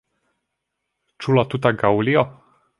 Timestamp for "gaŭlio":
1.85-2.29